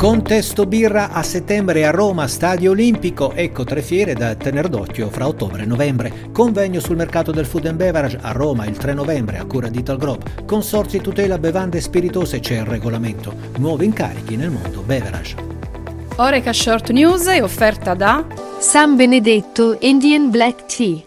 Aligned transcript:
Contesto 0.00 0.64
birra 0.64 1.10
a 1.10 1.22
settembre 1.22 1.84
a 1.84 1.90
Roma, 1.90 2.26
Stadio 2.26 2.70
Olimpico, 2.70 3.34
ecco 3.34 3.64
tre 3.64 3.82
fiere 3.82 4.14
da 4.14 4.34
tener 4.34 4.68
d'occhio 4.68 5.10
fra 5.10 5.26
ottobre 5.26 5.64
e 5.64 5.66
novembre. 5.66 6.30
Convegno 6.32 6.80
sul 6.80 6.96
mercato 6.96 7.32
del 7.32 7.44
food 7.44 7.66
and 7.66 7.76
beverage 7.76 8.18
a 8.18 8.32
Roma 8.32 8.64
il 8.64 8.78
3 8.78 8.94
novembre 8.94 9.36
a 9.36 9.44
cura 9.44 9.68
di 9.68 9.82
Talgrob. 9.82 10.46
Consorzi 10.46 11.02
tutela 11.02 11.36
bevande 11.36 11.82
spiritose 11.82 12.40
c'è 12.40 12.54
il 12.54 12.64
regolamento. 12.64 13.34
Nuovi 13.58 13.84
incarichi 13.84 14.36
nel 14.36 14.48
mondo 14.48 14.80
beverage. 14.80 15.36
Oreca 16.16 16.54
Short 16.54 16.88
News 16.92 17.26
è 17.26 17.42
offerta 17.42 17.92
da 17.92 18.24
San 18.58 18.96
Benedetto 18.96 19.76
Indian 19.80 20.30
Black 20.30 20.64
Tea. 20.64 21.02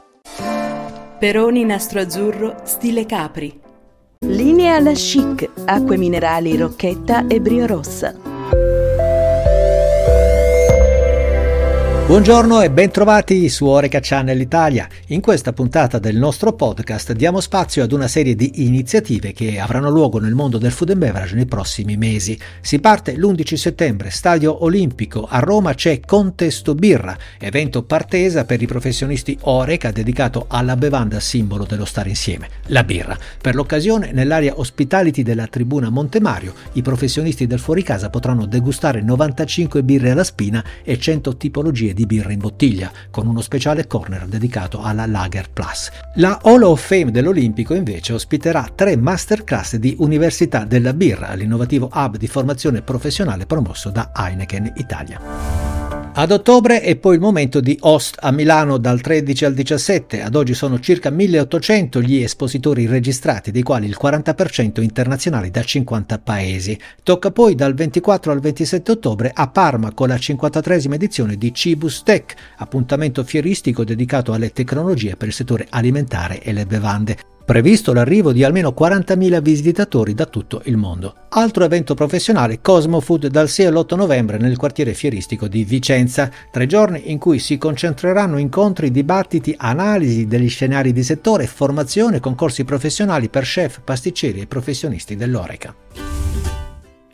Peroni 1.17 1.65
nastro 1.65 1.99
azzurro 1.99 2.57
stile 2.63 3.07
Capri. 3.07 3.59
Linea 4.27 4.75
alla 4.75 4.91
chic, 4.91 5.49
acque 5.65 5.97
minerali 5.97 6.55
Rocchetta 6.55 7.25
e 7.25 7.41
Brio 7.41 7.65
Rossa. 7.65 8.32
Bye. 8.53 9.12
Buongiorno 12.05 12.62
e 12.62 12.70
bentrovati 12.70 13.48
su 13.48 13.66
Oreca 13.66 13.99
Channel 14.02 14.39
Italia. 14.39 14.89
In 15.07 15.21
questa 15.21 15.53
puntata 15.53 15.99
del 15.99 16.17
nostro 16.17 16.52
podcast 16.52 17.13
diamo 17.13 17.39
spazio 17.39 17.81
ad 17.81 17.93
una 17.93 18.09
serie 18.09 18.35
di 18.35 18.66
iniziative 18.66 19.31
che 19.31 19.57
avranno 19.57 19.89
luogo 19.89 20.20
nel 20.20 20.35
mondo 20.35 20.57
del 20.57 20.73
food 20.73 20.89
and 20.89 20.99
beverage 20.99 21.34
nei 21.34 21.45
prossimi 21.45 21.95
mesi. 21.95 22.38
Si 22.59 22.79
parte 22.79 23.16
l'11 23.16 23.53
settembre, 23.55 24.09
Stadio 24.09 24.66
Olimpico, 24.66 25.26
a 25.27 25.39
Roma 25.39 25.73
c'è 25.76 26.02
Contesto 26.02 26.76
Birra, 26.76 27.17
evento 27.39 27.84
partesa 27.84 28.43
per 28.43 28.62
i 28.62 28.67
professionisti 28.67 29.38
Oreca 29.43 29.91
dedicato 29.91 30.48
alla 30.49 30.76
bevanda 30.76 31.21
simbolo 31.21 31.63
dello 31.63 31.85
stare 31.85 32.09
insieme, 32.09 32.49
la 32.67 32.84
birra. 32.84 33.17
Per 33.40 33.55
l'occasione, 33.55 34.12
nell'area 34.12 34.59
hospitality 34.59 35.23
della 35.23 35.48
tribuna 35.48 35.90
Montemario, 35.90 36.54
i 36.73 36.81
professionisti 36.81 37.48
del 37.48 37.59
fuoricasa 37.59 38.09
potranno 38.09 38.45
degustare 38.45 39.01
95 39.01 39.84
birre 39.84 40.12
alla 40.12 40.26
spina 40.26 40.62
e 40.84 40.99
100 40.99 41.37
tipologie 41.37 41.91
di 41.94 42.05
birra 42.05 42.32
in 42.32 42.40
bottiglia, 42.40 42.91
con 43.10 43.27
uno 43.27 43.41
speciale 43.41 43.88
corner 43.88 44.26
dedicato 44.26 44.82
alla 44.82 45.05
Lager 45.05 45.49
Plus. 45.52 45.90
La 46.16 46.40
Hall 46.44 46.63
of 46.63 46.86
Fame 46.86 47.12
dell'Olimpico 47.12 47.74
invece 47.74 48.13
ospiterà 48.13 48.70
tre 48.74 48.96
masterclass 48.96 49.76
di 49.76 49.96
Università 49.99 50.66
della 50.66 50.94
Birra, 50.94 51.34
l'innovativo 51.34 51.90
hub 51.94 52.18
di 52.18 52.27
formazione 52.27 52.82
professionale 52.82 53.46
promosso 53.46 53.90
da 53.90 54.12
Heineken 54.16 54.74
Italia. 54.77 55.73
Ad 56.15 56.29
ottobre 56.29 56.81
è 56.81 56.95
poi 56.95 57.15
il 57.15 57.21
momento 57.21 57.59
di 57.59 57.75
Host 57.81 58.17
a 58.19 58.29
Milano 58.29 58.77
dal 58.77 59.01
13 59.01 59.45
al 59.45 59.55
17. 59.55 60.21
Ad 60.21 60.35
oggi 60.35 60.53
sono 60.53 60.79
circa 60.79 61.09
1800 61.09 62.01
gli 62.01 62.21
espositori 62.21 62.85
registrati, 62.85 63.49
dei 63.49 63.63
quali 63.63 63.87
il 63.87 63.97
40% 63.99 64.84
internazionali 64.84 65.50
da 65.50 65.63
50 65.63 66.19
paesi. 66.19 66.79
Tocca 67.01 67.31
poi 67.31 67.56
dal 67.56 67.73
24 67.73 68.31
al 68.31 68.41
27 68.41 68.91
ottobre 68.91 69.31
a 69.34 69.47
Parma 69.47 69.91
con 69.91 70.09
la 70.09 70.16
53esima 70.16 70.94
edizione 70.94 71.35
di 71.35 71.51
Cibus 71.51 72.03
Tech, 72.03 72.35
appuntamento 72.57 73.23
fieristico 73.23 73.84
dedicato 73.84 74.34
alle 74.34 74.51
tecnologie 74.51 75.16
per 75.16 75.29
il 75.29 75.34
settore 75.34 75.66
alimentare 75.67 76.44
e 76.44 76.53
le 76.53 76.67
bevande. 76.67 77.32
Previsto 77.46 77.91
l'arrivo 77.91 78.31
di 78.31 78.46
almeno 78.46 78.74
40.000 78.78 79.41
visitatori 79.41 80.13
da 80.13 80.25
tutto 80.25 80.62
il 80.66 80.78
mondo. 80.78 81.13
Altro 81.30 81.66
evento 81.66 81.94
professionale, 81.94 82.62
Cosmo 82.62 83.02
Food 83.02 83.28
dal 83.28 83.50
6 83.50 83.66
all'8 83.66 83.97
novembre 83.97 84.38
nel 84.38 84.56
quartiere 84.56 84.94
fieristico 84.94 85.50
di 85.50 85.66
Vicenza. 85.66 86.31
Tre 86.50 86.66
giorni 86.68 87.12
in 87.12 87.18
cui 87.19 87.40
si 87.40 87.58
concentreranno 87.58 88.38
incontri, 88.38 88.91
dibattiti, 88.91 89.53
analisi 89.58 90.25
degli 90.25 90.47
scenari 90.47 90.94
di 90.94 91.03
settore, 91.03 91.46
formazione, 91.46 92.22
concorsi 92.22 92.64
professionali 92.64 93.28
per 93.28 93.44
chef, 93.44 93.81
pasticceri 93.84 94.40
e 94.40 94.47
professionisti 94.47 95.18
dell'Oreca. 95.18 96.03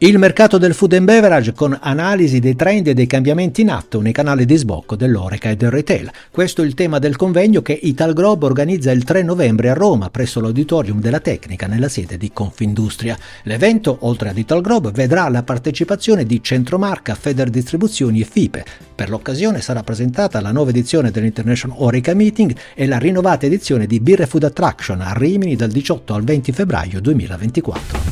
Il 0.01 0.17
mercato 0.17 0.57
del 0.57 0.73
food 0.73 0.93
and 0.93 1.03
beverage 1.03 1.51
con 1.51 1.77
analisi 1.77 2.39
dei 2.39 2.55
trend 2.55 2.87
e 2.87 2.93
dei 2.93 3.05
cambiamenti 3.05 3.59
in 3.59 3.69
atto 3.69 3.99
nei 3.99 4.13
canali 4.13 4.45
di 4.45 4.55
sbocco 4.55 4.95
dell'Oreca 4.95 5.49
e 5.49 5.57
del 5.57 5.71
retail. 5.71 6.09
Questo 6.31 6.61
è 6.61 6.65
il 6.65 6.73
tema 6.73 6.99
del 6.99 7.17
convegno 7.17 7.61
che 7.61 7.73
Italgrob 7.73 8.43
organizza 8.43 8.91
il 8.91 9.03
3 9.03 9.23
novembre 9.23 9.69
a 9.69 9.73
Roma 9.73 10.09
presso 10.09 10.39
l'Auditorium 10.39 11.01
della 11.01 11.19
Tecnica 11.19 11.67
nella 11.67 11.89
sede 11.89 12.15
di 12.15 12.31
Confindustria. 12.31 13.17
L'evento, 13.43 13.97
oltre 14.03 14.29
ad 14.29 14.37
Italgrob, 14.37 14.89
vedrà 14.93 15.27
la 15.27 15.43
partecipazione 15.43 16.23
di 16.23 16.41
Centromarca, 16.41 17.13
Feder 17.15 17.49
Distribuzioni 17.49 18.21
e 18.21 18.23
FIPE. 18.23 18.65
Per 18.95 19.09
l'occasione 19.09 19.59
sarà 19.59 19.83
presentata 19.83 20.39
la 20.39 20.53
nuova 20.53 20.69
edizione 20.69 21.11
dell'International 21.11 21.75
Oreca 21.77 22.13
Meeting 22.13 22.55
e 22.73 22.87
la 22.87 22.99
rinnovata 22.99 23.47
edizione 23.47 23.85
di 23.85 23.99
Beer 23.99 24.25
Food 24.29 24.45
Attraction 24.45 25.01
a 25.01 25.11
Rimini 25.11 25.57
dal 25.57 25.71
18 25.71 26.13
al 26.13 26.23
20 26.23 26.51
febbraio 26.53 27.01
2024. 27.01 28.08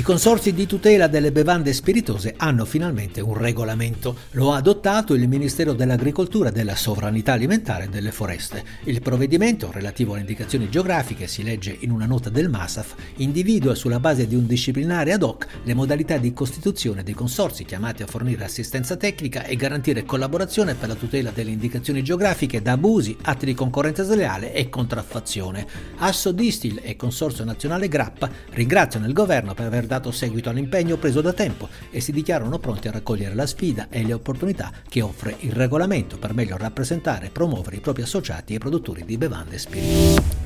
I 0.00 0.02
consorzi 0.02 0.54
di 0.54 0.64
tutela 0.64 1.08
delle 1.08 1.30
bevande 1.30 1.74
spiritose 1.74 2.32
hanno 2.38 2.64
finalmente 2.64 3.20
un 3.20 3.34
regolamento. 3.34 4.16
Lo 4.30 4.50
ha 4.50 4.56
adottato 4.56 5.12
il 5.12 5.28
Ministero 5.28 5.74
dell'Agricoltura, 5.74 6.48
della 6.48 6.74
Sovranità 6.74 7.34
Alimentare 7.34 7.84
e 7.84 7.88
delle 7.88 8.10
Foreste. 8.10 8.64
Il 8.84 9.02
provvedimento, 9.02 9.70
relativo 9.70 10.12
alle 10.12 10.22
indicazioni 10.22 10.70
geografiche, 10.70 11.26
si 11.26 11.42
legge 11.42 11.76
in 11.80 11.90
una 11.90 12.06
nota 12.06 12.30
del 12.30 12.48
MASAF, 12.48 12.94
individua 13.16 13.74
sulla 13.74 14.00
base 14.00 14.26
di 14.26 14.34
un 14.34 14.46
disciplinare 14.46 15.12
ad 15.12 15.22
hoc 15.22 15.46
le 15.64 15.74
modalità 15.74 16.16
di 16.16 16.32
costituzione 16.32 17.02
dei 17.02 17.12
consorzi 17.12 17.66
chiamati 17.66 18.02
a 18.02 18.06
fornire 18.06 18.44
assistenza 18.44 18.96
tecnica 18.96 19.44
e 19.44 19.54
garantire 19.54 20.06
collaborazione 20.06 20.76
per 20.76 20.88
la 20.88 20.94
tutela 20.94 21.30
delle 21.30 21.50
indicazioni 21.50 22.02
geografiche 22.02 22.62
da 22.62 22.72
abusi, 22.72 23.18
atti 23.20 23.44
di 23.44 23.52
concorrenza 23.52 24.02
sleale 24.02 24.54
e 24.54 24.70
contraffazione. 24.70 25.66
Asso 25.98 26.32
Distil 26.32 26.80
e 26.82 26.96
Consorzio 26.96 27.44
Nazionale 27.44 27.86
Grappa 27.86 28.30
ringraziano 28.52 29.06
il 29.06 29.12
governo 29.12 29.52
per 29.52 29.66
aver 29.66 29.88
dato 29.90 30.12
seguito 30.12 30.48
all'impegno 30.50 30.98
preso 30.98 31.20
da 31.20 31.32
tempo 31.32 31.68
e 31.90 32.00
si 32.00 32.12
dichiarano 32.12 32.60
pronti 32.60 32.86
a 32.86 32.92
raccogliere 32.92 33.34
la 33.34 33.44
sfida 33.44 33.88
e 33.90 34.04
le 34.04 34.12
opportunità 34.12 34.70
che 34.88 35.02
offre 35.02 35.34
il 35.40 35.50
regolamento 35.50 36.16
per 36.16 36.32
meglio 36.32 36.56
rappresentare 36.56 37.26
e 37.26 37.30
promuovere 37.30 37.76
i 37.76 37.80
propri 37.80 38.02
associati 38.02 38.54
e 38.54 38.58
produttori 38.58 39.04
di 39.04 39.18
bevande 39.18 39.58
spiritose. 39.58 40.39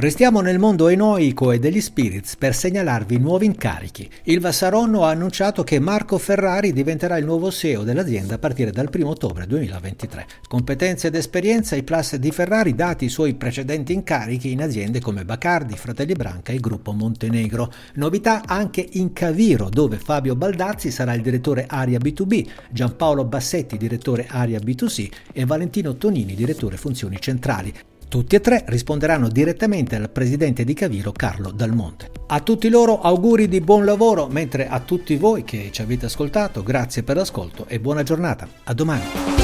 Restiamo 0.00 0.40
nel 0.40 0.60
mondo 0.60 0.86
enoico 0.86 1.50
e 1.50 1.58
degli 1.58 1.80
spirits 1.80 2.36
per 2.36 2.54
segnalarvi 2.54 3.18
nuovi 3.18 3.46
incarichi. 3.46 4.08
Il 4.26 4.38
Vassaronno 4.38 5.02
ha 5.02 5.10
annunciato 5.10 5.64
che 5.64 5.80
Marco 5.80 6.18
Ferrari 6.18 6.72
diventerà 6.72 7.16
il 7.16 7.24
nuovo 7.24 7.50
CEO 7.50 7.82
dell'azienda 7.82 8.36
a 8.36 8.38
partire 8.38 8.70
dal 8.70 8.90
1 8.94 9.08
ottobre 9.08 9.44
2023. 9.48 10.26
Competenze 10.46 11.08
ed 11.08 11.16
esperienza 11.16 11.74
ai 11.74 11.82
plus 11.82 12.14
di 12.14 12.30
Ferrari 12.30 12.76
dati 12.76 13.06
i 13.06 13.08
suoi 13.08 13.34
precedenti 13.34 13.92
incarichi 13.92 14.52
in 14.52 14.62
aziende 14.62 15.00
come 15.00 15.24
Bacardi, 15.24 15.74
Fratelli 15.74 16.12
Branca 16.12 16.52
e 16.52 16.60
Gruppo 16.60 16.92
Montenegro. 16.92 17.72
Novità 17.94 18.42
anche 18.46 18.86
in 18.88 19.12
Caviro, 19.12 19.68
dove 19.68 19.96
Fabio 19.96 20.36
Baldazzi 20.36 20.92
sarà 20.92 21.12
il 21.12 21.22
direttore 21.22 21.64
Aria 21.66 21.98
B2B, 21.98 22.46
Giampaolo 22.70 23.24
Bassetti 23.24 23.76
direttore 23.76 24.26
Aria 24.28 24.60
B2C 24.60 25.10
e 25.32 25.44
Valentino 25.44 25.96
Tonini 25.96 26.36
direttore 26.36 26.76
funzioni 26.76 27.16
centrali. 27.18 27.74
Tutti 28.08 28.36
e 28.36 28.40
tre 28.40 28.64
risponderanno 28.66 29.28
direttamente 29.28 29.94
al 29.94 30.08
presidente 30.08 30.64
di 30.64 30.72
Caviro, 30.72 31.12
Carlo 31.12 31.50
Dalmonte. 31.50 32.10
A 32.28 32.40
tutti 32.40 32.70
loro 32.70 33.02
auguri 33.02 33.48
di 33.48 33.60
buon 33.60 33.84
lavoro, 33.84 34.28
mentre 34.28 34.66
a 34.66 34.80
tutti 34.80 35.16
voi 35.16 35.44
che 35.44 35.68
ci 35.70 35.82
avete 35.82 36.06
ascoltato, 36.06 36.62
grazie 36.62 37.02
per 37.02 37.16
l'ascolto 37.16 37.66
e 37.68 37.78
buona 37.78 38.02
giornata. 38.02 38.48
A 38.64 38.72
domani. 38.72 39.37